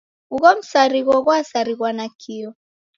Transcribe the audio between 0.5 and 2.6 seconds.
msarigho ghwasarighwa nakio.